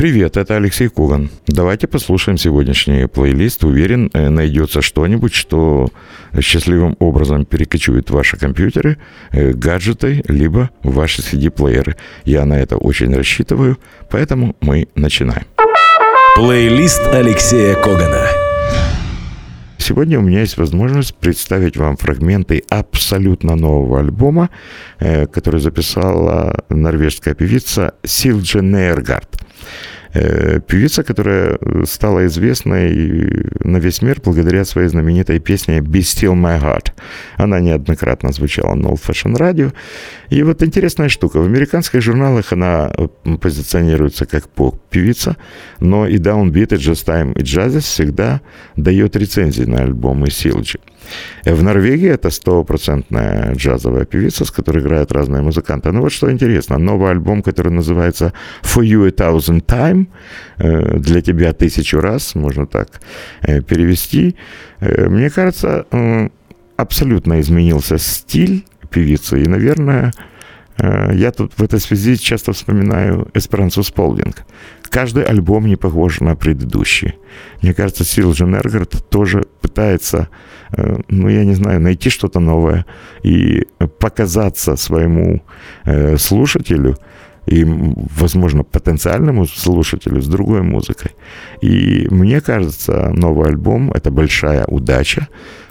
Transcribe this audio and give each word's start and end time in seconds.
Привет, 0.00 0.38
это 0.38 0.56
Алексей 0.56 0.88
Коган. 0.88 1.28
Давайте 1.46 1.86
послушаем 1.86 2.38
сегодняшний 2.38 3.06
плейлист. 3.06 3.64
Уверен, 3.64 4.08
э, 4.14 4.30
найдется 4.30 4.80
что-нибудь, 4.80 5.34
что 5.34 5.90
счастливым 6.40 6.96
образом 7.00 7.44
перекочует 7.44 8.08
в 8.08 8.14
ваши 8.14 8.38
компьютеры, 8.38 8.96
э, 9.30 9.52
гаджеты, 9.52 10.22
либо 10.26 10.70
ваши 10.82 11.20
CD-плееры. 11.20 11.96
Я 12.24 12.46
на 12.46 12.54
это 12.54 12.78
очень 12.78 13.14
рассчитываю, 13.14 13.76
поэтому 14.08 14.56
мы 14.62 14.88
начинаем. 14.94 15.44
Плейлист 16.34 17.06
Алексея 17.12 17.74
Когана. 17.74 18.26
Сегодня 19.76 20.18
у 20.18 20.22
меня 20.22 20.40
есть 20.40 20.56
возможность 20.56 21.14
представить 21.14 21.76
вам 21.76 21.98
фрагменты 21.98 22.62
абсолютно 22.70 23.54
нового 23.54 24.00
альбома, 24.00 24.48
э, 24.98 25.26
который 25.26 25.60
записала 25.60 26.64
норвежская 26.70 27.34
певица 27.34 27.92
Силджи 28.02 28.62
Нейргард. 28.62 29.49
Э, 30.12 30.58
певица, 30.66 31.04
которая 31.04 31.58
стала 31.84 32.26
известной 32.26 33.46
на 33.62 33.76
весь 33.78 34.02
мир 34.02 34.20
благодаря 34.24 34.64
своей 34.64 34.88
знаменитой 34.88 35.38
песне 35.38 35.78
«Be 35.78 36.00
Still 36.00 36.34
My 36.34 36.60
Heart». 36.60 36.92
Она 37.36 37.60
неоднократно 37.60 38.32
звучала 38.32 38.74
на 38.74 38.88
Old 38.88 39.00
Fashion 39.00 39.36
Radio. 39.36 39.72
И 40.30 40.42
вот 40.42 40.62
интересная 40.62 41.08
штука. 41.08 41.38
В 41.38 41.44
американских 41.44 42.02
журналах 42.02 42.52
она 42.52 42.90
позиционируется 43.40 44.26
как 44.26 44.48
поп-певица, 44.48 45.36
но 45.78 46.08
и 46.08 46.16
Downbeat, 46.16 46.74
и 46.74 46.78
Just 46.78 47.06
Time, 47.06 47.38
и 47.38 47.42
Jazzes 47.44 47.80
всегда 47.80 48.40
дает 48.76 49.14
рецензии 49.14 49.64
на 49.64 49.82
альбомы 49.82 50.30
Силджи. 50.30 50.80
В 51.44 51.62
Норвегии 51.62 52.08
это 52.08 52.30
стопроцентная 52.30 53.54
джазовая 53.54 54.04
певица, 54.04 54.44
с 54.44 54.50
которой 54.50 54.82
играют 54.82 55.12
разные 55.12 55.42
музыканты. 55.42 55.90
Ну 55.92 56.02
вот 56.02 56.12
что 56.12 56.30
интересно, 56.30 56.78
новый 56.78 57.10
альбом, 57.10 57.42
который 57.42 57.72
называется 57.72 58.32
For 58.62 58.82
You 58.82 59.06
a 59.06 59.10
Thousand 59.10 59.64
Time, 59.64 60.06
э, 60.58 60.98
для 60.98 61.20
тебя 61.22 61.52
тысячу 61.52 62.00
раз, 62.00 62.34
можно 62.34 62.66
так 62.66 63.00
э, 63.42 63.60
перевести. 63.62 64.36
Э, 64.80 65.08
мне 65.08 65.30
кажется, 65.30 65.86
абсолютно 66.76 67.40
изменился 67.40 67.98
стиль 67.98 68.64
певицы, 68.90 69.42
и, 69.42 69.48
наверное, 69.48 70.12
я 71.12 71.30
тут 71.30 71.52
в 71.58 71.62
этой 71.62 71.78
связи 71.78 72.16
часто 72.16 72.52
вспоминаю 72.52 73.28
Эсперансу 73.34 73.82
Сполдинг. 73.82 74.44
Каждый 74.88 75.24
альбом 75.24 75.66
не 75.66 75.76
похож 75.76 76.20
на 76.20 76.34
предыдущий. 76.36 77.14
Мне 77.62 77.74
кажется, 77.74 78.04
Сил 78.04 78.32
Дженергард 78.32 79.08
тоже 79.10 79.44
пытается, 79.70 80.28
э, 80.76 80.96
ну, 81.08 81.28
я 81.28 81.44
не 81.44 81.54
знаю, 81.54 81.80
найти 81.80 82.10
что-то 82.10 82.40
новое 82.40 82.84
и 83.24 83.66
показаться 83.98 84.76
своему 84.76 85.40
э, 85.84 86.18
слушателю 86.18 86.96
и, 87.46 87.64
возможно, 87.64 88.64
потенциальному 88.64 89.46
слушателю 89.46 90.20
с 90.20 90.26
другой 90.26 90.62
музыкой. 90.62 91.10
И 91.62 92.08
мне 92.10 92.40
кажется, 92.40 93.10
новый 93.14 93.48
альбом— 93.48 93.92
это 93.94 94.10
большая 94.10 94.64
удача, 94.66 95.28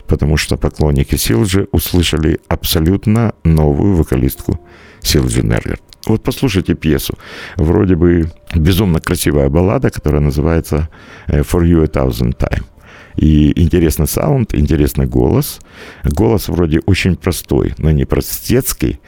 потому 0.07 0.37
что 0.37 0.57
поклонники 0.57 1.17
Силджи 1.17 1.67
услышали 1.71 2.39
абсолютно 2.47 3.33
новую 3.43 3.95
вокалистку 3.95 4.59
Силджи 5.01 5.43
Нергард. 5.43 5.81
Вот 6.07 6.23
послушайте 6.23 6.75
пьесу. 6.75 7.13
Вроде 7.57 7.95
бы 7.95 8.31
безумно 8.55 8.99
красивая 8.99 9.49
баллада, 9.49 9.89
которая 9.89 10.21
называется 10.21 10.89
э, 11.27 11.41
«For 11.41 11.61
You 11.61 11.83
a 11.83 11.87
Thousand 11.87 12.37
Time». 12.37 12.63
И 13.19 13.51
интересный 13.61 14.07
саунд, 14.07 14.55
интересный 14.55 15.05
голос. 15.05 15.59
Голос 16.05 16.47
вроде 16.47 16.79
очень 16.85 17.17
простой, 17.17 17.73
но 17.77 17.91
не 17.91 18.05
простецкий, 18.05 19.01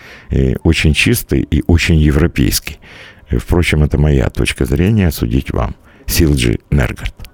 очень 0.63 0.93
чистый 0.93 1.47
и 1.49 1.63
очень 1.65 1.97
европейский. 1.97 2.79
Впрочем, 3.29 3.83
это 3.83 3.97
моя 3.97 4.29
точка 4.29 4.65
зрения, 4.65 5.11
судить 5.11 5.51
вам. 5.51 5.75
Силджи 6.07 6.59
Нергард. 6.71 7.30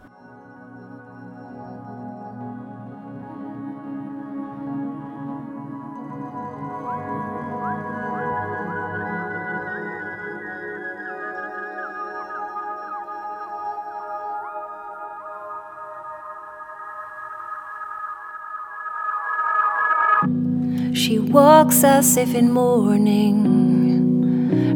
Walks 21.38 21.84
as 21.84 22.18
if 22.18 22.34
in 22.34 22.52
mourning, 22.52 23.38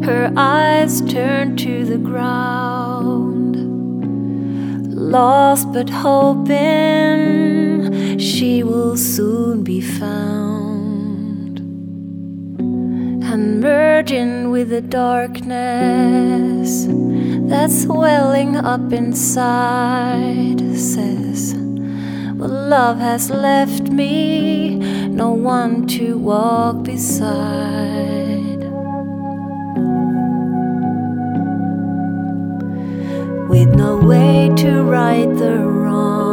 her 0.04 0.32
eyes 0.36 1.00
turned 1.10 1.58
to 1.58 1.84
the 1.84 1.98
ground. 1.98 3.56
Lost 4.94 5.72
but 5.72 5.90
hoping 5.90 6.56
she 8.16 8.62
will 8.62 8.96
soon 8.96 9.64
be 9.64 9.80
found. 9.80 11.58
And 13.30 13.60
merging 13.60 14.52
with 14.52 14.68
the 14.68 14.82
darkness 14.82 16.86
that's 17.50 17.86
welling 17.86 18.56
up 18.56 18.92
inside, 18.92 20.60
says, 20.76 21.54
Well, 22.36 22.54
love 22.76 23.00
has 23.00 23.30
left 23.30 23.90
me 23.90 25.01
no 25.12 25.32
one 25.32 25.86
to 25.86 26.16
walk 26.16 26.84
beside. 26.84 28.62
With 33.50 33.74
no 33.74 33.98
way 33.98 34.50
to 34.56 34.82
right 34.82 35.28
the 35.36 35.58
wrong 35.58 36.31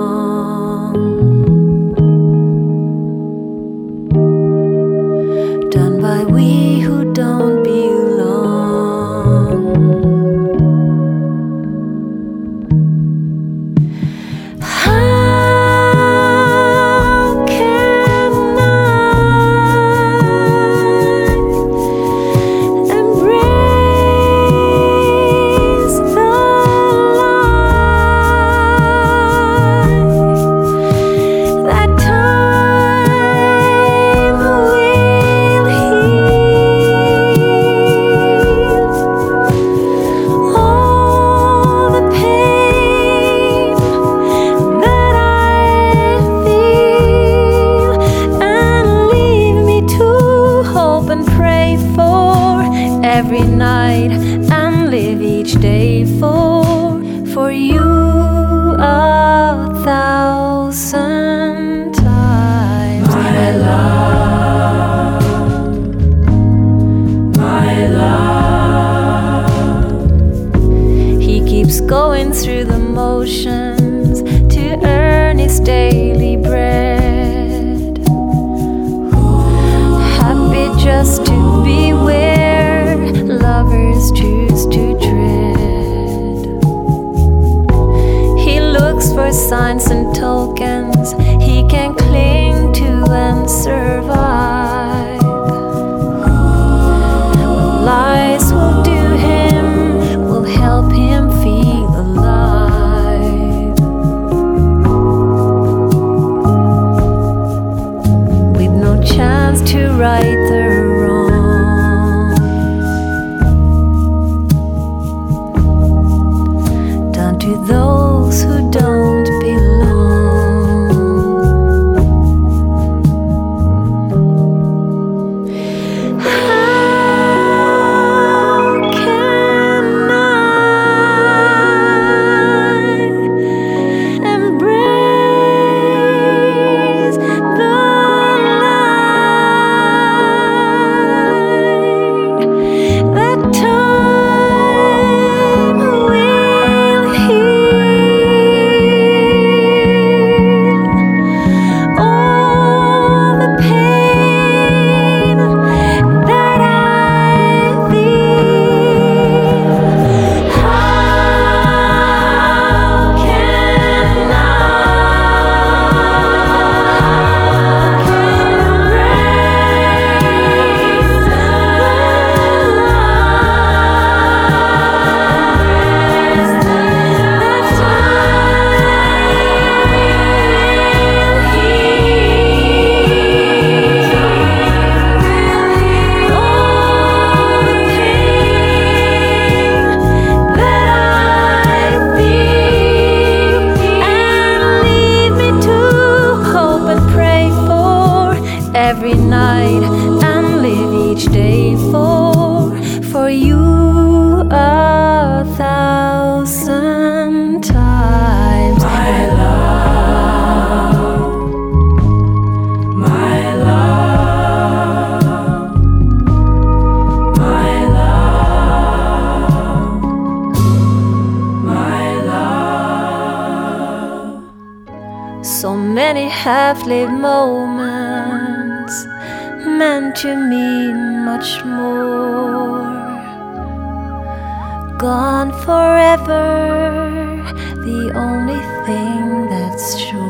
the 237.86 238.12
only 238.16 238.60
thing 238.86 239.50
that's 239.50 239.98
sure. 239.98 240.30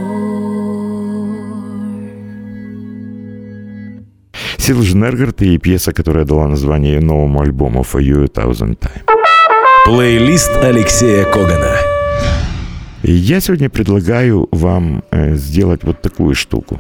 Силж 4.58 4.94
Нергард 4.94 5.42
и 5.42 5.58
пьеса, 5.58 5.94
которая 5.94 6.26
дала 6.26 6.48
название 6.48 7.00
новому 7.00 7.42
альбому 7.42 7.82
For 7.82 8.02
You 8.02 8.24
a 8.24 8.28
Thousand 8.28 8.78
Times. 8.80 9.04
Плейлист 9.86 10.52
Алексея 10.62 11.26
Когана. 11.26 11.76
Я 13.02 13.40
сегодня 13.40 13.70
предлагаю 13.70 14.48
вам 14.52 15.04
э, 15.12 15.36
сделать 15.36 15.84
вот 15.84 16.02
такую 16.02 16.36
штуку. 16.36 16.80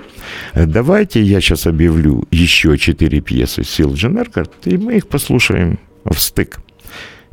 Э, 0.53 0.65
Давайте 0.65 1.21
я 1.21 1.41
сейчас 1.41 1.65
объявлю 1.65 2.25
еще 2.29 2.77
четыре 2.77 3.21
пьесы 3.21 3.63
Силджи 3.63 4.09
Нергард, 4.09 4.51
и 4.65 4.77
мы 4.77 4.97
их 4.97 5.07
послушаем 5.07 5.79
в 6.03 6.19
стык. 6.19 6.59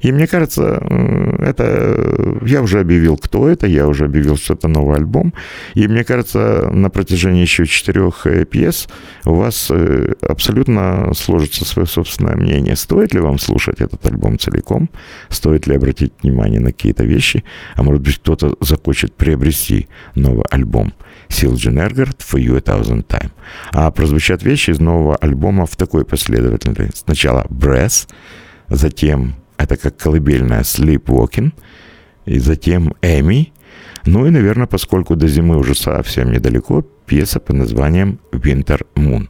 И 0.00 0.12
мне 0.12 0.26
кажется, 0.26 0.78
э, 0.80 1.44
это 1.46 2.38
я 2.44 2.62
уже 2.62 2.80
объявил, 2.80 3.16
кто 3.16 3.48
это, 3.48 3.66
я 3.66 3.88
уже 3.88 4.04
объявил, 4.04 4.36
что 4.36 4.54
это 4.54 4.68
новый 4.68 4.96
альбом. 4.96 5.32
И 5.74 5.88
мне 5.88 6.04
кажется, 6.04 6.68
на 6.70 6.90
протяжении 6.90 7.42
еще 7.42 7.66
четырех 7.66 8.26
э, 8.26 8.44
пьес 8.44 8.88
у 9.24 9.34
вас 9.34 9.68
э, 9.70 10.14
абсолютно 10.20 11.12
сложится 11.14 11.64
свое 11.64 11.86
собственное 11.86 12.36
мнение. 12.36 12.76
Стоит 12.76 13.14
ли 13.14 13.20
вам 13.20 13.38
слушать 13.38 13.80
этот 13.80 14.04
альбом 14.06 14.38
целиком? 14.38 14.90
Стоит 15.28 15.66
ли 15.66 15.76
обратить 15.76 16.12
внимание 16.22 16.60
на 16.60 16.72
какие-то 16.72 17.04
вещи? 17.04 17.44
А 17.74 17.82
может 17.82 18.02
быть, 18.02 18.18
кто-то 18.18 18.56
захочет 18.60 19.14
приобрести 19.14 19.88
новый 20.14 20.44
альбом 20.50 20.92
Силджи 21.28 21.70
Нергард 21.70 22.20
For 22.20 22.40
You 22.40 22.56
a 22.56 22.60
Thousand 22.60 23.06
Time. 23.06 23.30
А 23.72 23.90
прозвучат 23.90 24.42
вещи 24.42 24.70
из 24.70 24.78
нового 24.78 25.16
альбома 25.16 25.66
в 25.66 25.76
такой 25.76 26.04
последовательности. 26.04 27.00
Сначала 27.04 27.46
Breath, 27.48 28.08
затем 28.68 29.34
это 29.56 29.76
как 29.76 29.96
колыбельная 29.96 30.62
Sleepwalking, 30.62 31.52
и 32.24 32.38
затем 32.38 32.94
Эми, 33.02 33.52
ну 34.04 34.26
и, 34.26 34.30
наверное, 34.30 34.66
поскольку 34.66 35.16
до 35.16 35.28
зимы 35.28 35.56
уже 35.56 35.74
совсем 35.74 36.32
недалеко, 36.32 36.82
пьеса 37.06 37.40
под 37.40 37.56
названием 37.56 38.20
Winter 38.32 38.86
Moon. 38.94 39.28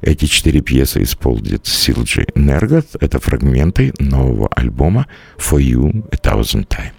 Эти 0.00 0.24
четыре 0.24 0.62
пьесы 0.62 1.02
исполнит 1.02 1.66
Силджи 1.66 2.26
Нергат. 2.34 2.86
Это 3.00 3.20
фрагменты 3.20 3.92
нового 4.00 4.48
альбома 4.48 5.06
For 5.38 5.60
You 5.60 6.04
a 6.10 6.16
Thousand 6.16 6.66
Time. 6.66 6.92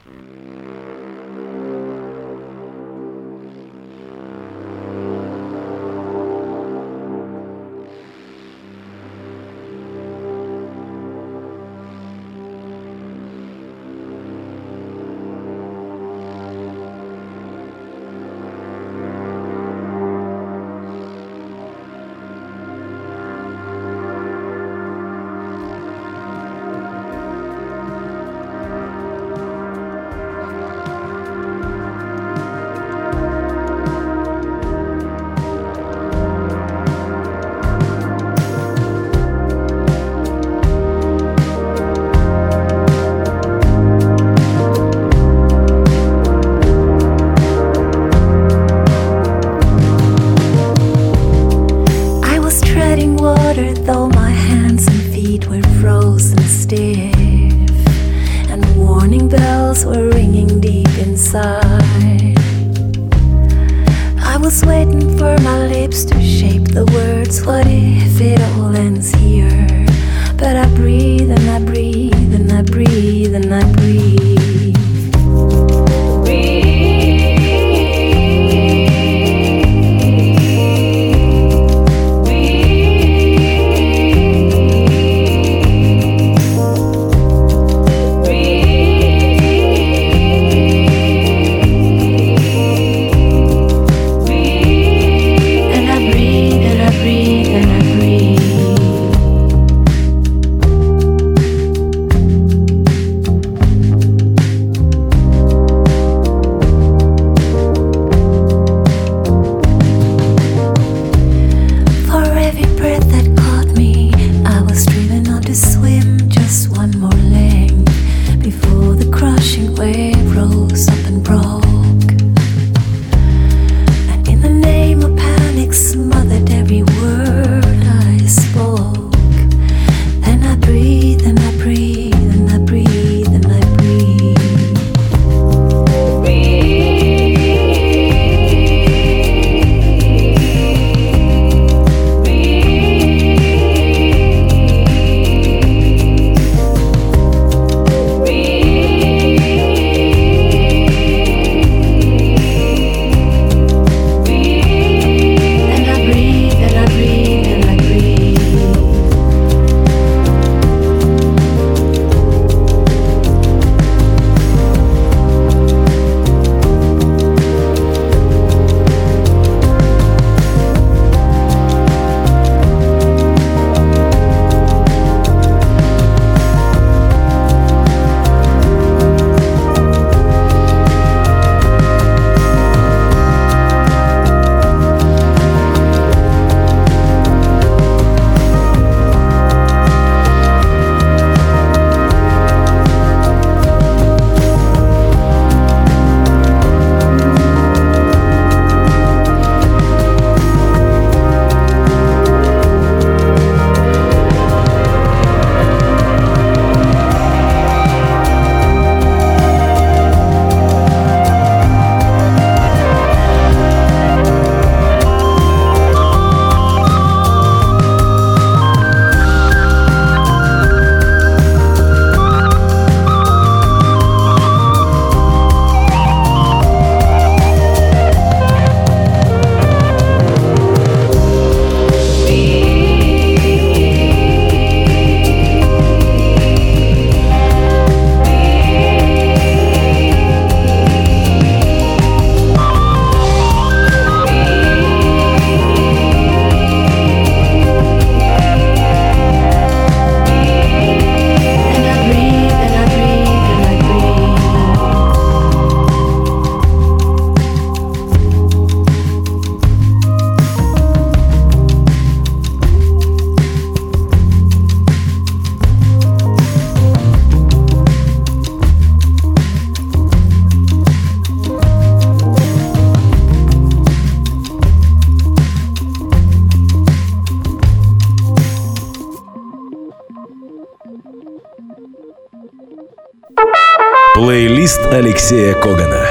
Плейлист 284.15 284.81
Алексея 284.93 285.55
Когана. 285.55 286.07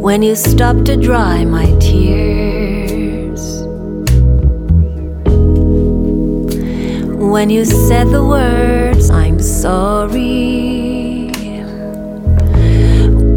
When 0.00 0.22
you 0.22 0.34
stop 0.34 0.84
to 0.86 0.96
dry 0.96 1.44
my 1.44 1.66
tears. 1.78 3.62
When 7.32 7.48
you 7.48 7.64
said 7.64 8.08
the 8.10 8.24
words, 8.24 8.83
I'm 9.09 9.39
sorry. 9.39 11.29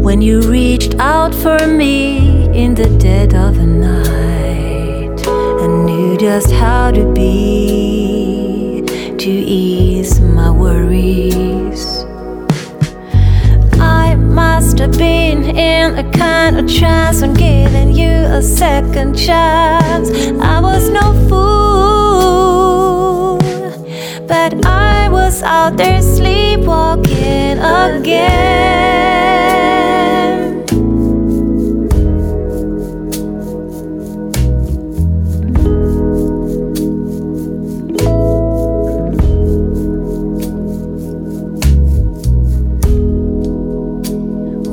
When 0.05 0.21
you 0.21 0.41
reached 0.41 0.95
out 0.95 1.33
for 1.35 1.67
me 1.67 2.47
in 2.57 2.75
the 2.75 2.89
dead 2.97 3.33
of 3.33 3.55
the 3.55 3.65
night 3.65 5.27
and 5.61 5.85
knew 5.85 6.17
just 6.17 6.51
how 6.51 6.91
to 6.91 7.05
be 7.13 8.83
to 9.17 9.29
ease 9.29 10.19
my 10.19 10.49
worries. 10.49 11.85
I 13.79 14.15
must 14.15 14.79
have 14.79 14.97
been 14.97 15.43
in 15.43 15.97
a 15.99 16.03
kind 16.11 16.57
of 16.59 16.67
trance 16.73 17.21
when 17.21 17.33
giving 17.33 17.91
you 17.91 18.09
a 18.09 18.41
second 18.41 19.15
chance. 19.17 20.09
I 20.39 20.59
was 20.59 20.89
no 20.89 21.13
fool, 21.29 22.19
but 24.27 24.65
I 24.65 24.78
out 25.43 25.77
there 25.77 26.01
sleepwalking 26.01 27.59
again. 27.59 28.59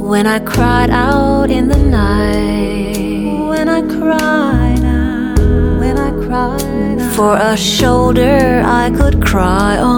When 0.09 0.27
I 0.27 0.39
cried 0.41 0.91
out 0.91 1.51
in 1.51 1.69
the 1.69 1.77
night, 1.77 3.49
when 3.49 3.69
I 3.69 3.83
cried 3.83 4.85
out, 4.85 5.39
when 5.81 5.99
I 5.99 6.11
cried 6.25 7.01
out, 7.01 7.15
for 7.15 7.37
a 7.37 7.57
shoulder 7.57 8.63
I 8.65 8.91
could 8.91 9.21
cry 9.23 9.77
on, 9.79 9.96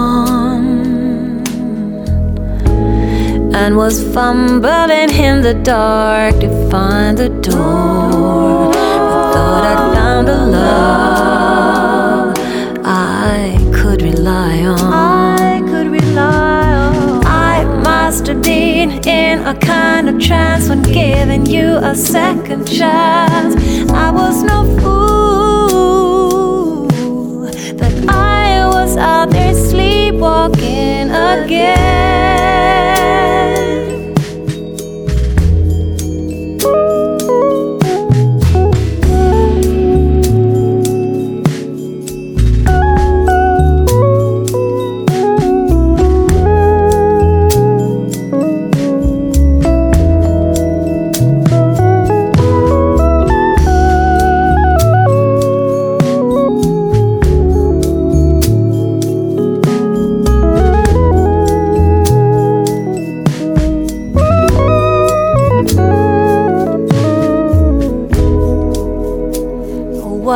and 3.69 3.77
was 3.77 4.01
fumbling 4.15 5.11
in 5.11 5.41
the 5.41 5.53
dark 5.53 6.39
to 6.39 6.49
find 6.71 7.15
the 7.15 7.29
door. 7.29 8.71
I 8.73 9.31
thought 9.31 9.63
I'd 9.71 9.93
found 9.93 10.27
a 10.27 10.43
love 10.57 12.35
I 12.83 13.59
could 13.71 14.01
rely 14.01 14.63
on. 14.63 14.79
I 14.79 15.61
could 15.69 15.85
rely 15.85 16.67
on. 16.87 17.23
I 17.27 17.63
must 17.83 18.25
have 18.25 18.41
been 18.41 19.07
in 19.07 19.45
a 19.45 19.53
kind 19.53 20.09
of 20.09 20.19
trance 20.19 20.67
when 20.67 20.81
giving 20.81 21.45
you 21.45 21.77
a 21.77 21.93
second 21.93 22.65
chance. 22.65 23.53
I 23.91 24.09
was 24.09 24.41
no 24.41 24.65
fool, 24.79 26.87
but 27.77 27.93
I 28.09 28.65
was 28.65 28.97
out 28.97 29.29
there 29.29 29.53
sleepwalking 29.53 31.11
again. 31.11 32.98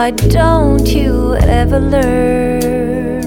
Why 0.03 0.11
don't 0.11 0.85
you 0.85 1.35
ever 1.35 1.79
learn 1.79 3.21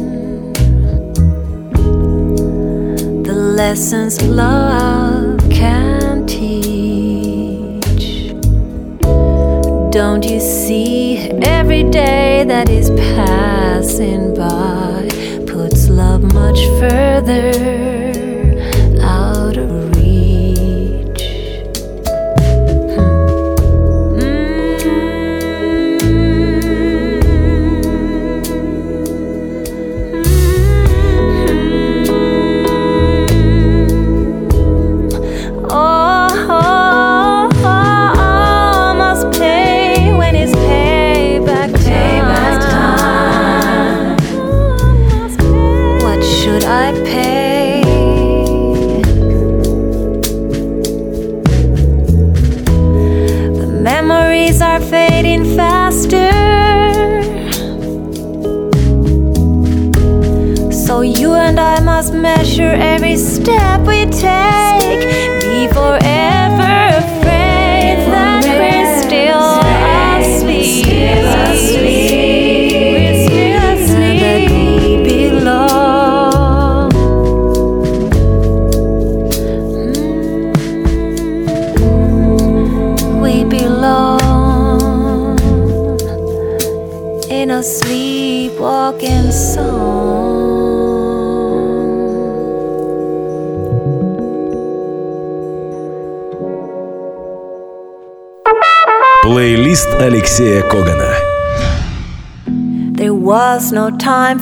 the 3.22 3.32
lessons 3.32 4.20
love 4.20 5.40
can 5.48 6.26
teach? 6.26 6.76
Don't 9.90 10.22
you 10.22 10.38
see 10.38 11.30
every 11.40 11.82
day 11.84 12.44
that 12.46 12.68
is 12.68 12.90
passing 12.90 14.34
by 14.34 15.08
puts 15.46 15.88
love 15.88 16.30
much 16.34 16.60
further 16.78 17.85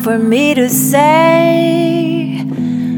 for 0.05 0.19
me 0.19 0.53
to 0.53 0.69
say 0.69 2.45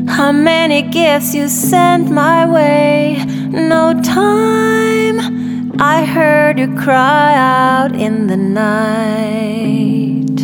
how 0.08 0.32
many 0.32 0.82
gifts 0.82 1.36
you 1.36 1.46
sent 1.46 2.10
my 2.10 2.44
way. 2.50 3.24
No 3.48 3.94
time. 4.02 5.80
I 5.80 6.04
heard 6.04 6.58
you 6.58 6.74
cry 6.74 7.32
out 7.36 7.94
in 7.94 8.26
the 8.26 8.36
night, 8.36 10.36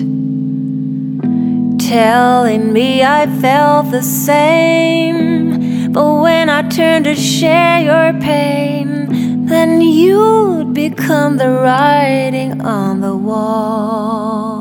telling 1.81 2.73
me 2.73 3.03
I 3.03 3.27
felt 3.41 3.91
the 3.91 4.03
same. 4.03 5.93
But 5.93 6.21
when 6.21 6.49
I 6.49 6.63
turned 6.69 7.07
to 7.07 7.17
share 7.17 7.81
your 7.81 8.13
pain, 8.21 9.47
then 9.47 9.81
you'd 9.81 10.75
become 10.75 11.39
the 11.39 11.51
writing 11.51 12.61
on 12.61 13.01
the 13.01 13.17
wall 13.17 14.52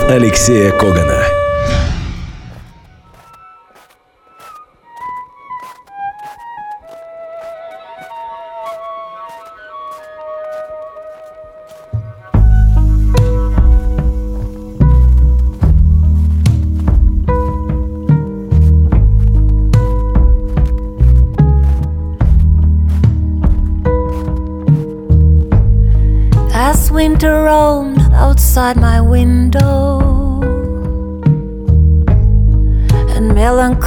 Алексея 0.10 0.72
Когана. 0.72 1.38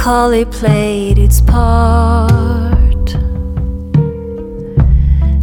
Melancholy 0.05 0.43
played 0.43 1.17
its 1.17 1.39
part. 1.39 3.15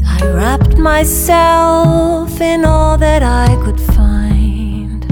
I 0.06 0.20
wrapped 0.34 0.76
myself 0.76 2.38
in 2.42 2.66
all 2.66 2.98
that 2.98 3.22
I 3.22 3.56
could 3.64 3.80
find 3.80 5.02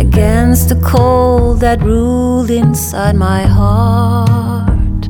against 0.00 0.68
the 0.68 0.80
cold 0.84 1.60
that 1.60 1.80
ruled 1.80 2.50
inside 2.50 3.14
my 3.14 3.42
heart. 3.42 5.02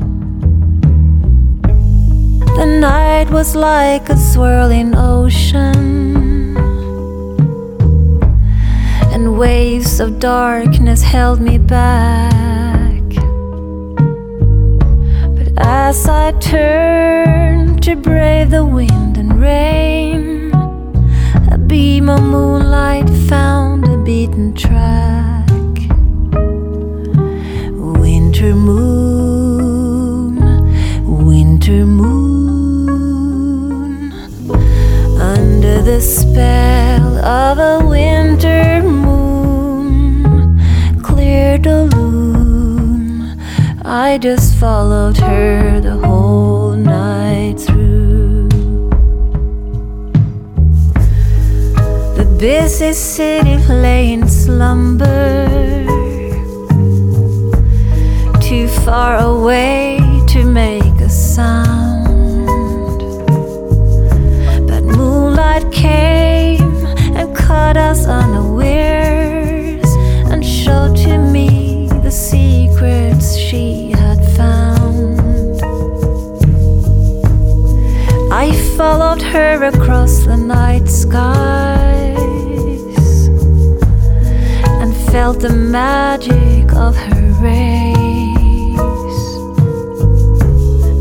The 2.57 2.65
night 2.79 3.31
was 3.31 3.55
like 3.55 4.07
a 4.09 4.17
swirling 4.17 4.93
ocean, 4.95 6.55
and 9.11 9.35
waves 9.39 9.99
of 9.99 10.19
darkness 10.19 11.01
held 11.01 11.41
me 11.41 11.57
back. 11.57 12.32
As 15.55 16.07
I 16.09 16.31
turn 16.39 17.79
to 17.81 17.95
brave 17.95 18.49
the 18.49 18.65
wind 18.65 19.17
and 19.17 19.39
rain, 19.39 20.51
a 21.51 21.57
beam 21.59 22.09
of 22.09 22.23
moonlight 22.23 23.07
found 23.29 23.87
a 23.87 23.97
beaten 23.97 24.55
track. 24.55 25.47
Winter 28.01 28.55
moon, 28.55 30.39
winter 31.23 31.85
moon, 31.85 33.31
under 35.19 35.83
the 35.83 36.01
spell 36.01 37.19
of 37.23 37.59
a 37.59 37.85
winter 37.85 38.12
I 44.13 44.19
just 44.19 44.53
followed 44.57 45.17
her 45.17 45.81
the 45.81 45.97
whole 45.97 46.73
night 46.73 47.59
through. 47.59 48.47
The 52.17 52.25
busy 52.39 52.93
city 52.93 53.57
lay 53.67 54.13
in 54.13 54.29
slumber, 54.29 55.47
too 58.39 58.67
far 58.85 59.17
away 59.17 59.97
to 60.27 60.45
make 60.45 60.99
a 61.01 61.09
sound. 61.09 62.99
But 64.67 64.83
moonlight 64.83 65.71
came 65.71 66.85
and 67.17 67.35
caught 67.35 67.77
us 67.77 68.05
unawares 68.05 69.02
followed 78.77 79.21
her 79.21 79.63
across 79.65 80.23
the 80.25 80.35
night 80.35 80.87
skies 80.87 82.17
and 84.81 84.95
felt 85.11 85.39
the 85.41 85.49
magic 85.49 86.73
of 86.73 86.95
her 86.95 87.31
rays. 87.39 87.95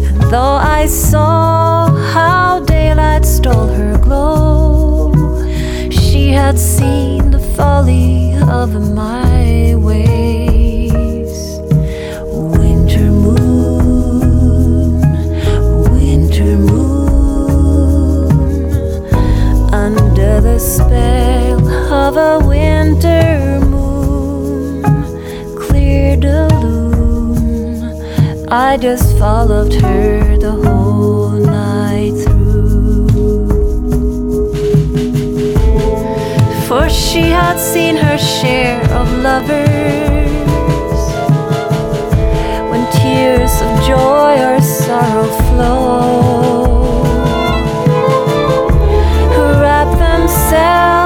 And 0.07 0.21
though 0.31 0.59
I 0.79 0.87
saw 0.87 1.87
how 2.13 2.61
daylight 2.61 3.25
stole 3.25 3.69
her 3.69 3.97
glow, 3.99 5.13
she 5.91 6.29
had 6.29 6.59
seen 6.59 7.31
the 7.31 7.41
folly 7.57 8.35
of 8.35 8.95
my 8.95 9.75
way. 9.77 10.52
The 20.53 20.59
spell 20.59 21.67
of 21.91 22.17
a 22.19 22.47
winter 22.47 23.59
moon, 23.65 24.83
clear 25.57 26.15
the 26.15 26.47
loom. 26.63 28.47
I 28.51 28.77
just 28.77 29.17
followed 29.19 29.73
her 29.73 30.37
the 30.37 30.53
whole 30.53 31.31
night 31.31 32.13
through. 32.23 33.09
For 36.69 36.91
she 36.91 37.23
had 37.39 37.57
seen 37.59 37.97
her 37.97 38.19
share 38.19 38.83
of 38.93 39.09
lovers 39.29 41.03
when 42.71 42.83
tears 43.01 43.55
of 43.67 43.73
joy 43.89 44.35
or 44.49 44.61
sorrow 44.61 45.29
flow. 45.49 46.72
myself 50.53 51.02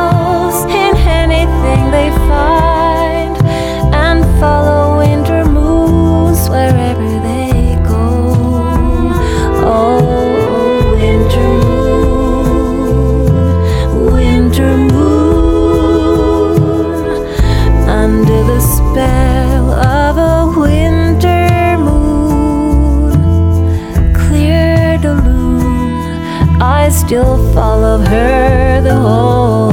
still 27.07 27.53
follow 27.55 27.99
her 27.99 28.81
the 28.81 28.93
whole 28.93 29.66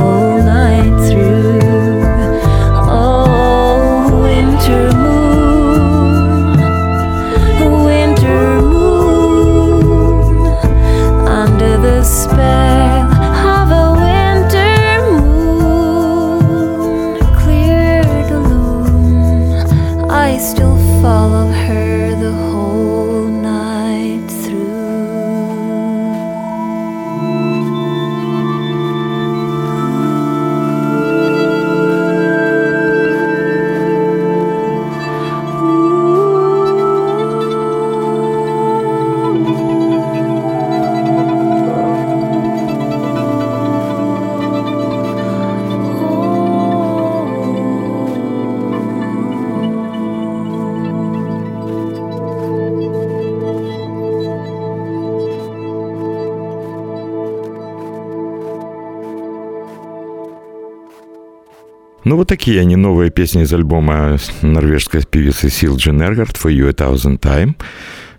Ну, 62.13 62.17
вот 62.17 62.28
такие 62.28 62.62
они 62.62 62.76
новые 62.76 63.10
песни 63.10 63.41
из 63.41 63.52
альбома 63.54 64.19
норвежской 64.43 65.02
певицы 65.02 65.49
Сил 65.49 65.78
Дженергард 65.78 66.36
«For 66.38 66.52
You 66.52 66.67
a 66.67 66.71
Thousand 66.71 67.19
Time», 67.19 67.56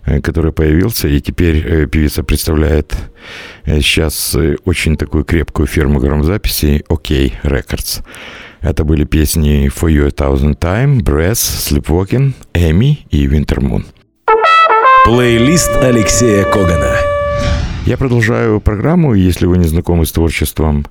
э, 0.05 0.19
который 0.19 0.51
появился, 0.51 1.07
и 1.07 1.21
теперь 1.21 1.65
э, 1.65 1.87
певица 1.87 2.21
представляет 2.21 2.93
э, 3.63 3.79
сейчас 3.79 4.35
очень 4.65 4.97
такую 4.97 5.23
крепкую 5.23 5.67
фирму 5.67 6.01
грамзаписи 6.01 6.83
OK 6.89 7.35
Records. 7.43 8.03
Это 8.59 8.83
были 8.83 9.05
песни 9.05 9.71
«For 9.73 9.89
You 9.89 10.07
a 10.07 10.09
Thousand 10.09 10.59
Time», 10.59 10.99
«Breath», 10.99 11.31
«Sleepwalking», 11.31 12.33
«Эми» 12.53 13.07
и 13.11 13.25
«Winter 13.27 13.59
Moon». 13.59 13.85
Плейлист 15.05 15.71
Алексея 15.81 16.43
Когана. 16.43 16.97
Я 17.85 17.97
продолжаю 17.97 18.61
программу. 18.61 19.13
Если 19.13 19.45
вы 19.45 19.59
не 19.59 19.67
знакомы 19.67 20.07
с 20.07 20.11
творчеством 20.11 20.87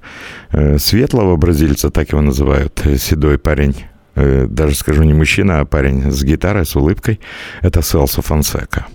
э, 0.52 0.78
светлого 0.78 1.35
бразильца, 1.35 1.90
так 1.90 2.12
его 2.12 2.22
называют, 2.22 2.87
э, 2.87 2.98
седой 2.98 3.37
парень, 3.37 3.74
э, 4.14 4.46
даже 4.48 4.76
скажу 4.76 5.02
не 5.02 5.12
мужчина, 5.12 5.59
а 5.59 5.64
парень 5.64 6.12
с 6.12 6.22
гитарой, 6.22 6.64
с 6.64 6.76
улыбкой, 6.76 7.18
это 7.62 7.83
Селсо 7.83 8.22
Фонсека. 8.22 8.87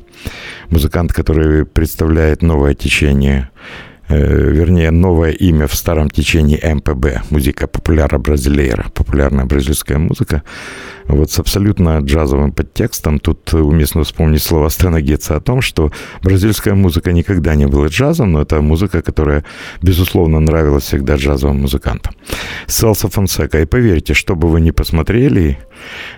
Музыкант, 0.69 1.11
который 1.11 1.65
представляет 1.65 2.41
новое 2.41 2.73
течение, 2.73 3.49
вернее, 4.09 4.91
новое 4.91 5.31
имя 5.31 5.67
в 5.67 5.75
старом 5.75 6.09
течении 6.09 6.59
МПБ, 6.61 7.31
музыка 7.31 7.67
популяра 7.67 8.17
бразилейра, 8.17 8.87
популярная 8.93 9.45
бразильская 9.45 9.99
музыка, 9.99 10.43
вот 11.05 11.31
с 11.31 11.39
абсолютно 11.39 11.99
джазовым 11.99 12.51
подтекстом. 12.51 13.19
Тут 13.19 13.53
уместно 13.53 14.03
вспомнить 14.03 14.43
слово 14.43 14.69
Стенагетса 14.69 15.35
о 15.35 15.39
том, 15.39 15.61
что 15.61 15.91
бразильская 16.23 16.75
музыка 16.75 17.11
никогда 17.11 17.55
не 17.55 17.67
была 17.67 17.87
джазом, 17.87 18.31
но 18.31 18.41
это 18.41 18.61
музыка, 18.61 19.01
которая, 19.01 19.43
безусловно, 19.81 20.39
нравилась 20.39 20.83
всегда 20.83 21.15
джазовым 21.15 21.61
музыкантам. 21.61 22.13
Селса 22.67 23.09
Фонсека. 23.09 23.61
И 23.61 23.65
поверьте, 23.65 24.13
что 24.13 24.35
бы 24.35 24.47
вы 24.47 24.61
ни 24.61 24.71
посмотрели, 24.71 25.57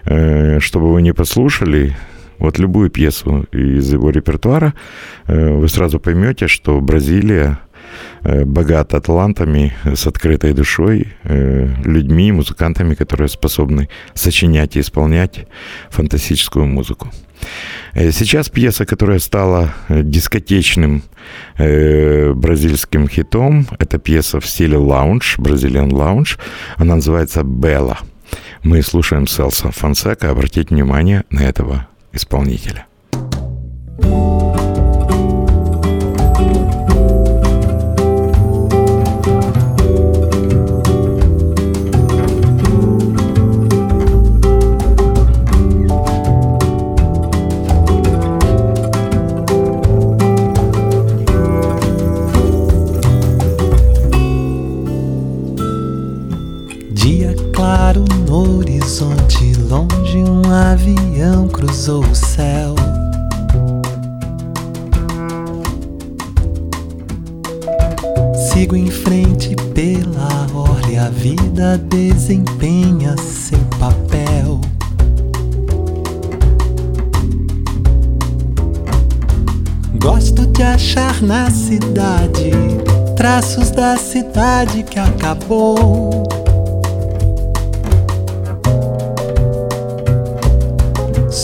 э, 0.06 0.60
что 0.60 0.80
бы 0.80 0.94
вы 0.94 1.02
ни 1.02 1.12
послушали, 1.12 1.96
вот 2.38 2.60
любую 2.60 2.90
пьесу 2.90 3.46
из 3.52 3.94
его 3.94 4.10
репертуара, 4.10 4.74
э, 5.28 5.52
вы 5.52 5.68
сразу 5.70 6.00
поймете, 6.00 6.48
что 6.48 6.82
Бразилия 6.82 7.60
э, 7.71 7.71
богата 8.24 9.00
талантами, 9.02 9.74
с 9.84 10.08
открытой 10.08 10.54
душой, 10.54 11.08
э, 11.24 11.68
людьми, 11.84 12.32
музыкантами, 12.32 12.96
которые 12.96 13.30
способны 13.30 13.90
сочинять 14.14 14.76
и 14.76 14.80
исполнять 14.80 15.48
фантастическую 15.90 16.66
музыку. 16.66 17.10
Э, 17.94 18.12
Сейчас 18.12 18.50
пьеса, 18.50 18.86
которая 18.86 19.20
стала 19.20 19.74
э, 19.90 20.04
дискотечным 20.04 21.04
э, 21.58 22.34
бразильским 22.34 23.08
хитом, 23.08 23.68
это 23.80 23.98
пьеса 23.98 24.40
в 24.40 24.46
стиле 24.46 24.78
лаунж, 24.78 25.40
бразилиан 25.40 25.94
лаунж. 25.94 26.38
Она 26.78 26.96
называется 26.96 27.44
«Белла». 27.44 28.00
Мы 28.64 28.82
слушаем 28.84 29.28
Селса 29.28 29.72
Фонсека. 29.72 30.30
Обратите 30.30 30.74
внимание 30.74 31.24
на 31.30 31.42
этого 31.42 31.88
исполнителя. 32.14 32.86
Dia 34.02 34.51
horizonte, 58.82 59.54
longe 59.70 60.18
um 60.18 60.42
avião 60.52 61.48
cruzou 61.48 62.04
o 62.04 62.16
céu. 62.16 62.74
Sigo 68.52 68.76
em 68.76 68.90
frente 68.90 69.56
pela 69.74 70.48
orla, 70.54 71.06
a 71.06 71.10
vida 71.10 71.78
desempenha 71.78 73.16
seu 73.18 73.60
papel. 73.80 74.60
Gosto 80.02 80.48
de 80.48 80.64
achar 80.64 81.22
na 81.22 81.52
cidade 81.52 82.52
traços 83.16 83.70
da 83.70 83.96
cidade 83.98 84.82
que 84.84 84.98
acabou. 84.98 86.41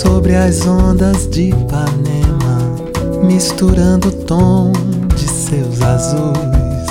Sobre 0.07 0.35
as 0.35 0.65
ondas 0.65 1.27
de 1.27 1.49
Ipanema, 1.49 2.75
misturando 3.23 4.07
o 4.07 4.11
tom 4.11 4.71
de 5.13 5.27
seus 5.27 5.81
azuis. 5.81 6.87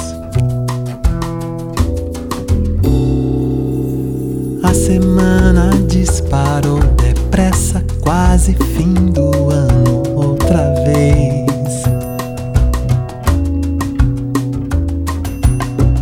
A 4.63 4.75
semana 4.75 5.71
disparou 5.89 6.79
depressa, 7.03 7.83
quase 8.03 8.55
fim 8.77 8.93
do 8.93 9.49
ano 9.51 10.03
outra 10.15 10.75
vez. 10.85 11.85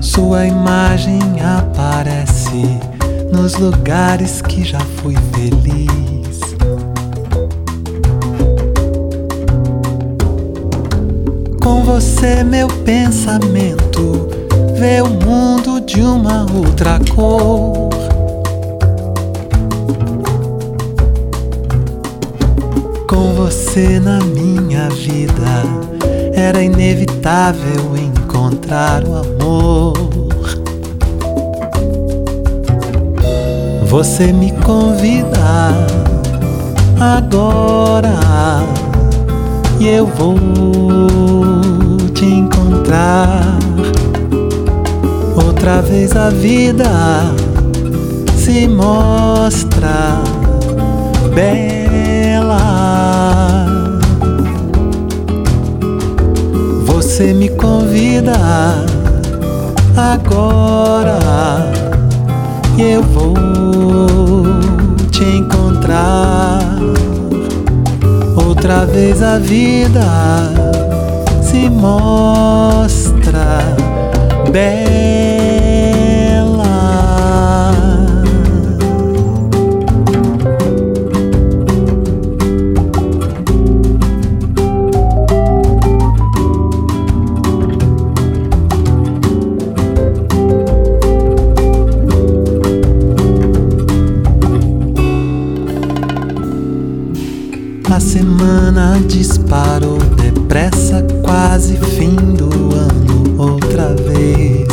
Sua 0.00 0.46
imagem 0.46 1.20
aparece 1.40 2.80
nos 3.32 3.54
lugares 3.54 4.42
que 4.42 4.64
já 4.64 4.80
fui 4.80 5.14
feliz. 5.32 6.13
Com 11.64 11.82
você, 11.82 12.44
meu 12.44 12.68
pensamento 12.68 14.28
vê 14.74 15.00
o 15.00 15.08
mundo 15.08 15.80
de 15.80 16.02
uma 16.02 16.44
outra 16.54 17.00
cor. 17.14 17.88
Com 23.08 23.32
você 23.34 23.98
na 23.98 24.18
minha 24.18 24.90
vida, 24.90 25.64
era 26.34 26.62
inevitável 26.62 27.96
encontrar 27.96 29.02
o 29.02 29.16
amor. 29.16 29.94
Você 33.86 34.34
me 34.34 34.52
convida 34.52 35.72
agora 37.00 38.18
e 39.80 39.88
eu 39.88 40.06
vou 40.06 40.34
te 42.14 42.26
encontrar. 42.26 43.58
Outra 45.36 45.82
vez 45.82 46.16
a 46.16 46.30
vida 46.30 46.84
se 48.36 48.68
mostra 48.68 50.20
bela. 51.34 52.56
Você 56.86 57.34
me 57.34 57.48
convida 57.50 58.36
agora 59.96 61.18
e 62.78 62.82
eu 62.82 63.02
vou 63.02 63.34
te 65.10 65.24
encontrar. 65.24 66.60
Outra 68.36 68.86
vez 68.86 69.22
a 69.22 69.38
vida 69.38 70.93
se 71.54 71.70
mostra 71.70 73.46
bela. 74.50 75.04
semana 98.00 99.00
disparou 99.08 100.13
depressa, 100.54 101.04
quase 101.24 101.76
fim 101.76 102.14
do 102.14 102.48
ano 102.72 103.42
outra 103.42 103.92
vez. 103.94 104.68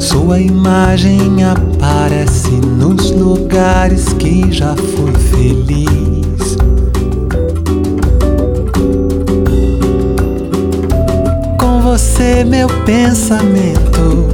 Sua 0.00 0.40
imagem 0.40 1.20
aparece 1.44 2.50
nos 2.50 3.12
lugares 3.12 4.12
que 4.14 4.50
já 4.50 4.74
fui 4.74 5.12
feliz. 5.30 6.56
Com 11.60 11.80
você, 11.80 12.42
meu 12.42 12.68
pensamento 12.84 14.26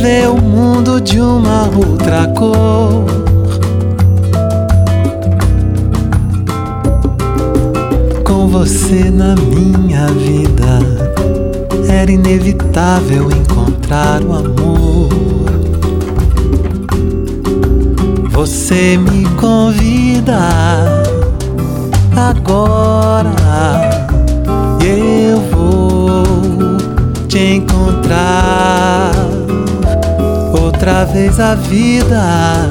vê 0.00 0.26
o 0.26 0.40
mundo 0.40 0.98
de 0.98 1.20
uma 1.20 1.64
outra 1.64 2.26
cor. 2.28 3.07
Você 8.58 9.04
na 9.04 9.36
minha 9.36 10.08
vida, 10.08 10.80
era 11.88 12.10
inevitável 12.10 13.30
encontrar 13.30 14.20
o 14.20 14.32
amor. 14.34 15.08
Você 18.32 18.98
me 18.98 19.24
convida 19.36 20.40
agora 22.16 23.30
e 24.82 25.30
eu 25.30 25.40
vou 25.52 26.24
te 27.28 27.38
encontrar. 27.38 29.12
Outra 30.60 31.04
vez 31.04 31.38
a 31.38 31.54
vida 31.54 32.68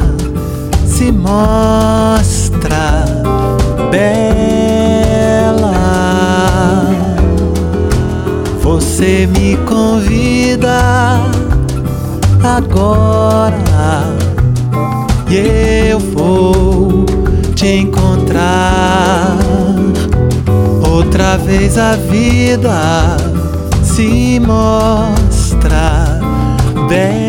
se 0.85 1.13
mostra 1.13 3.05
bela. 3.89 4.46
Você 8.77 9.25
me 9.25 9.57
convida 9.65 11.19
agora 12.43 13.57
e 15.27 15.89
eu 15.89 15.99
vou 15.99 17.03
te 17.55 17.69
encontrar. 17.69 19.35
Outra 20.93 21.37
vez 21.37 21.75
a 21.75 21.95
vida 21.95 23.17
se 23.83 24.39
mostra 24.45 26.19
bela. 26.87 27.26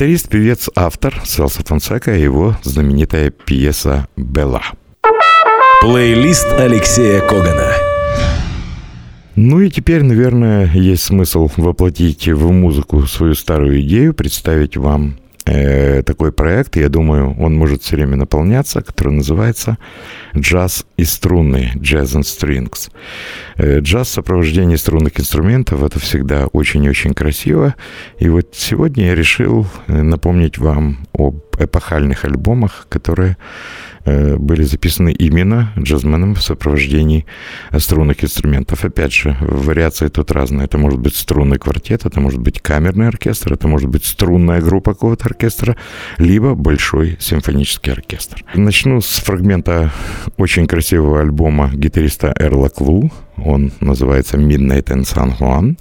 Гитарист, 0.00 0.30
певец, 0.30 0.70
автор 0.74 1.20
Селса 1.26 1.62
Фонсека 1.62 2.16
и 2.16 2.22
его 2.22 2.56
знаменитая 2.62 3.28
пьеса 3.28 4.08
«Белла». 4.16 4.62
Плейлист 5.82 6.46
Алексея 6.54 7.20
Когана. 7.20 7.74
Ну 9.36 9.60
и 9.60 9.68
теперь, 9.68 10.02
наверное, 10.02 10.72
есть 10.72 11.02
смысл 11.02 11.50
воплотить 11.54 12.28
в 12.28 12.50
музыку 12.50 13.02
свою 13.02 13.34
старую 13.34 13.82
идею, 13.82 14.14
представить 14.14 14.78
вам 14.78 15.16
такой 15.44 16.32
проект, 16.32 16.76
я 16.76 16.88
думаю, 16.88 17.34
он 17.38 17.54
может 17.54 17.82
все 17.82 17.96
время 17.96 18.16
наполняться, 18.16 18.82
который 18.82 19.12
называется 19.14 19.78
«Джаз 20.36 20.86
и 20.96 21.04
струны» 21.04 21.72
«Jazz 21.76 22.16
and 22.16 22.22
Strings». 22.22 22.90
Э, 23.56 23.80
джаз 23.80 24.08
в 24.08 24.12
сопровождении 24.12 24.76
струнных 24.76 25.20
инструментов— 25.20 25.82
это 25.84 25.98
всегда 25.98 26.46
очень-очень 26.46 27.12
красиво. 27.12 27.74
И 28.18 28.28
вот 28.28 28.54
сегодня 28.54 29.08
я 29.08 29.14
решил 29.14 29.66
э, 29.86 30.02
напомнить 30.02 30.56
вам 30.56 31.06
об 31.12 31.44
эпохальных 31.58 32.24
альбомах, 32.24 32.86
которые 32.88 33.36
э, 33.99 33.99
были 34.04 34.62
записаны 34.62 35.12
именно 35.12 35.72
джазменом 35.78 36.34
в 36.34 36.42
сопровождении 36.42 37.26
струнных 37.76 38.24
инструментов. 38.24 38.84
Опять 38.84 39.12
же, 39.12 39.36
вариации 39.40 40.08
тут 40.08 40.30
разные. 40.30 40.64
Это 40.64 40.78
может 40.78 40.98
быть 40.98 41.14
струнный 41.16 41.58
квартет, 41.58 42.06
это 42.06 42.20
может 42.20 42.40
быть 42.40 42.60
камерный 42.60 43.08
оркестр, 43.08 43.52
это 43.52 43.68
может 43.68 43.88
быть 43.88 44.04
струнная 44.04 44.60
группа 44.60 44.94
какого-то 44.94 45.26
оркестра, 45.26 45.76
либо 46.18 46.54
большой 46.54 47.16
симфонический 47.20 47.92
оркестр. 47.92 48.44
Начну 48.54 49.00
с 49.00 49.18
фрагмента 49.18 49.92
очень 50.36 50.66
красивого 50.66 51.20
альбома 51.20 51.70
гитариста 51.74 52.34
Эрла 52.38 52.68
Клу. 52.68 53.10
Он 53.36 53.72
называется 53.80 54.36
«Midnight 54.36 54.86
in 54.86 55.02
San 55.02 55.36
Juan», 55.38 55.78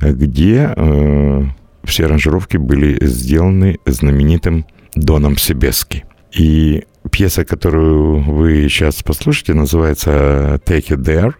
где 0.00 0.72
э, 0.76 1.44
все 1.84 2.04
аранжировки 2.04 2.56
были 2.56 2.98
сделаны 3.04 3.78
знаменитым 3.86 4.66
Доном 4.94 5.36
Себески. 5.36 6.04
И 6.32 6.84
пьеса, 7.10 7.44
которую 7.44 8.22
вы 8.22 8.68
сейчас 8.68 9.02
послушаете, 9.02 9.54
называется 9.54 10.60
«Take 10.66 10.88
It 10.88 11.02
There». 11.02 11.34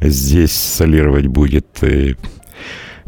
Здесь 0.00 0.52
солировать 0.52 1.26
будет 1.26 1.66
э, 1.82 2.14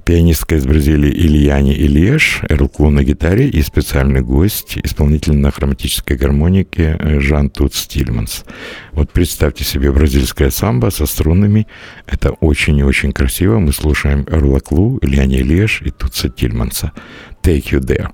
пианистка 0.04 0.56
из 0.56 0.64
Бразилии 0.64 1.10
Ильяни 1.10 1.74
Ильеш, 1.74 2.40
Эрлку 2.48 2.88
на 2.88 3.04
гитаре 3.04 3.48
и 3.48 3.60
специальный 3.60 4.22
гость, 4.22 4.78
исполнитель 4.82 5.36
на 5.36 5.50
хроматической 5.50 6.16
гармонике 6.16 6.96
э, 6.98 7.20
Жан 7.20 7.50
Тут 7.50 7.74
Стильманс. 7.74 8.44
Вот 8.92 9.12
представьте 9.12 9.64
себе 9.64 9.92
бразильская 9.92 10.48
самбо 10.48 10.88
со 10.88 11.04
струнами. 11.04 11.66
Это 12.06 12.30
очень 12.30 12.78
и 12.78 12.82
очень 12.82 13.12
красиво. 13.12 13.58
Мы 13.58 13.72
слушаем 13.74 14.26
Эрлаклу, 14.30 14.98
Ильяни 15.02 15.40
Ильеш 15.40 15.82
и 15.82 15.90
Тутса 15.90 16.30
Тильманса. 16.30 16.92
Take 17.42 17.70
you 17.72 17.80
there. 17.80 18.08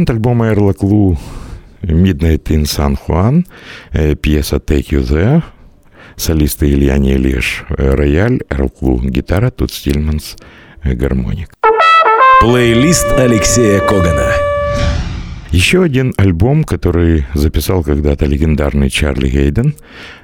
Фрагмент 0.00 0.10
альбома 0.10 0.48
Эрла 0.48 0.72
Клу 0.72 1.18
«Midnight 1.82 2.44
in 2.48 2.62
San 2.64 2.96
Juan», 3.06 3.44
пьеса 4.16 4.56
«Take 4.56 4.90
You 4.90 5.02
There», 5.02 5.42
солисты 6.16 6.70
Илья 6.70 6.96
Нелеш, 6.96 7.64
рояль, 7.68 8.40
Эрл 8.48 8.70
Клу, 8.70 9.00
гитара, 9.02 9.50
тут 9.50 9.70
Стильманс, 9.70 10.36
гармоник. 10.82 11.50
Плейлист 12.40 13.12
Алексея 13.12 13.80
Когана. 13.80 14.32
Еще 15.50 15.82
один 15.82 16.14
альбом, 16.16 16.64
который 16.64 17.26
записал 17.34 17.82
когда-то 17.82 18.24
легендарный 18.24 18.88
Чарли 18.88 19.28
Гейден, 19.28 19.74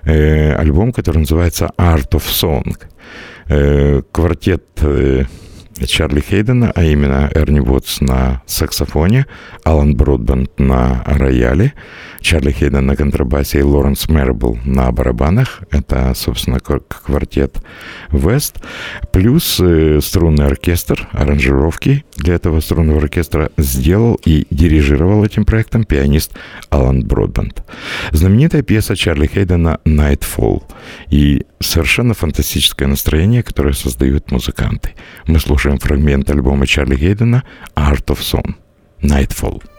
э, 0.05 0.55
альбом, 0.55 0.93
который 0.93 1.19
называется 1.19 1.71
Art 1.77 2.11
of 2.13 2.25
Song. 2.31 2.75
Э, 3.49 4.01
квартет 4.11 4.65
э, 4.81 5.25
Чарли 5.85 6.21
Хейдена, 6.21 6.73
а 6.75 6.83
именно 6.85 7.31
Эрни 7.35 7.61
Уотс 7.61 8.01
на 8.01 8.43
саксофоне, 8.47 9.27
Алан 9.65 9.95
Бродбенд 9.95 10.59
на 10.59 11.03
рояле, 11.05 11.75
Чарли 12.21 12.53
Хейден 12.53 12.87
на 12.87 12.97
контрабасе 12.97 13.59
и 13.59 13.63
Лоренс 13.63 14.09
Мэрбл 14.09 14.59
на 14.65 14.91
барабанах. 14.91 15.63
Это, 15.71 16.13
собственно, 16.15 16.61
квартет 16.61 17.59
Вест. 18.11 18.57
Плюс 19.13 19.61
э, 19.61 20.01
струнный 20.01 20.47
оркестр, 20.47 21.09
аранжировки 21.13 22.05
для 22.17 22.35
этого 22.35 22.61
струнного 22.61 23.01
оркестра 23.01 23.51
сделал 23.57 24.19
и 24.25 24.47
дирижировал 24.51 25.25
этим 25.25 25.45
проектом 25.45 25.85
пианист 25.85 26.33
Алан 26.71 27.05
Бродбенд. 27.05 27.63
Знаменитая 28.13 28.63
пьеса 28.63 28.97
Чарли 28.97 29.27
Хейдена 29.27 29.81
«Nightfall» 29.85 30.63
и 31.11 31.45
совершенно 31.61 32.15
фантастическое 32.15 32.87
настроение, 32.87 33.43
которое 33.43 33.75
создают 33.75 34.31
музыканты. 34.31 34.95
Мы 35.27 35.39
слушаем 35.39 35.66
фрагмент 35.75 36.31
альбома 36.31 36.67
Чарли 36.67 36.97
Гейдена 36.97 37.45
«Art 37.75 38.07
of 38.07 38.19
Song» 38.21 38.55
«Nightfall». 39.03 39.76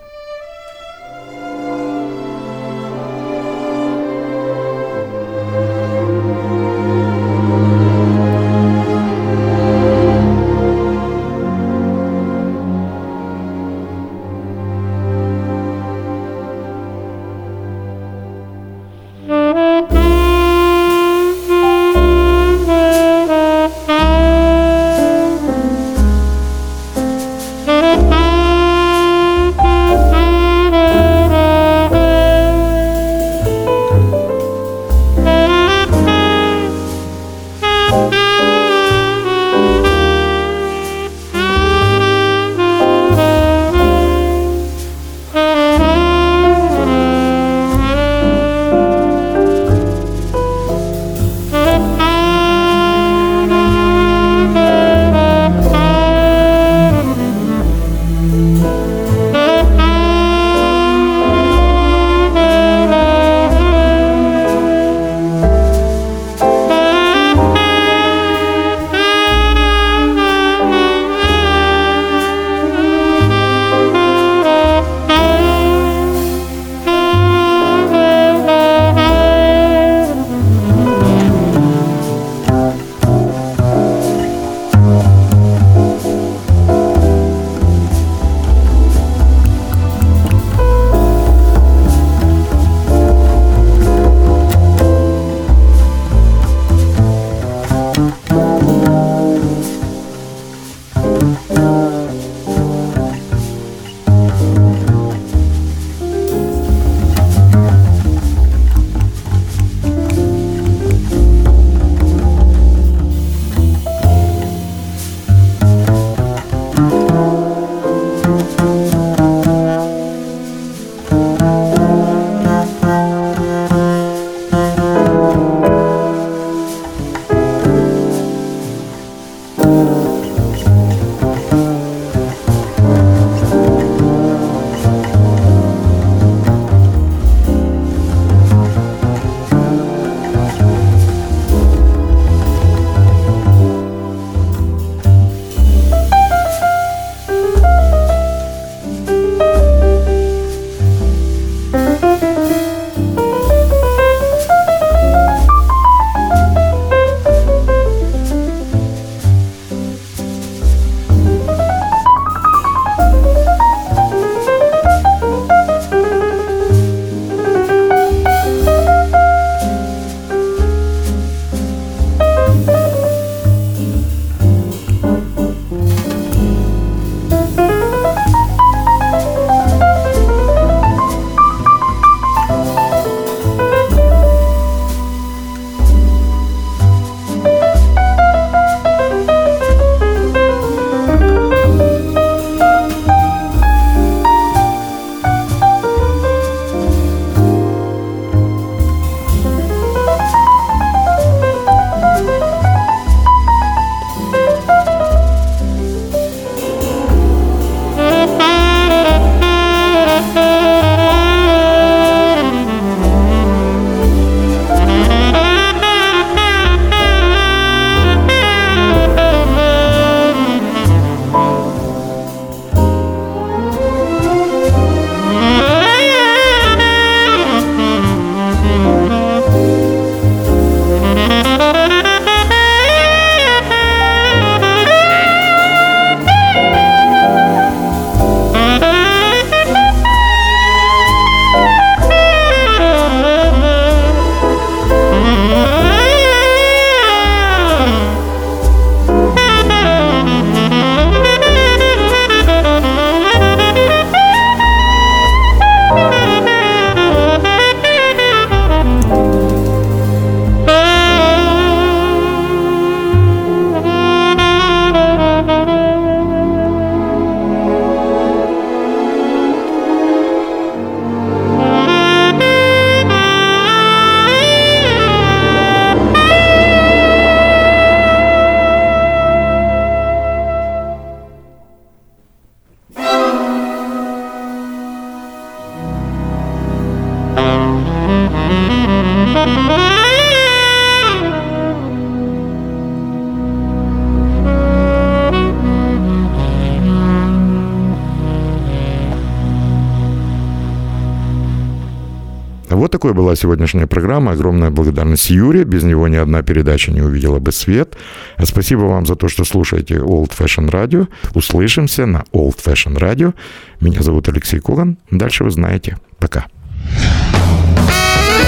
Такой 303.08 303.24
была 303.24 303.38
сегодняшняя 303.38 303.88
программа. 303.88 304.34
Огромная 304.34 304.70
благодарность 304.70 305.30
Юре. 305.30 305.64
Без 305.64 305.84
него 305.84 306.10
ни 306.10 306.18
одна 306.18 306.42
передача 306.42 306.92
не 306.92 307.02
увидела 307.02 307.40
бы 307.40 307.54
свет. 307.54 307.96
Спасибо 308.44 308.82
вам 308.82 309.06
за 309.06 309.16
то, 309.16 309.30
что 309.30 309.46
слушаете 309.46 309.96
Old 309.96 310.32
Fashion 310.38 310.70
Radio. 310.70 311.08
Услышимся 311.34 312.06
на 312.06 312.26
Old 312.34 312.58
Fashion 312.62 312.98
Radio. 312.98 313.34
Меня 313.80 314.02
зовут 314.02 314.28
Алексей 314.28 314.60
Коган. 314.60 314.98
Дальше 315.10 315.46
вы 315.46 315.52
знаете. 315.52 315.98
Пока. 316.20 316.48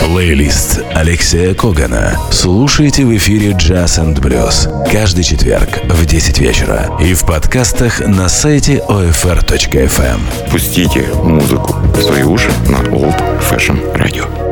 Плейлист 0.03 0.81
Алексея 0.93 1.53
Когана. 1.53 2.17
Слушайте 2.31 3.05
в 3.05 3.15
эфире 3.15 3.51
Jazz 3.51 3.99
and 4.03 4.19
Blues 4.19 4.91
каждый 4.91 5.23
четверг 5.23 5.69
в 5.87 6.05
10 6.05 6.39
вечера 6.39 6.89
и 6.99 7.13
в 7.13 7.25
подкастах 7.25 7.99
на 7.99 8.27
сайте 8.27 8.81
OFR.FM. 8.89 10.49
Пустите 10.51 11.05
музыку 11.23 11.75
в 11.93 12.01
свои 12.01 12.23
уши 12.23 12.49
на 12.69 12.77
Old 12.89 13.21
Fashion 13.39 13.95
Radio. 13.95 14.48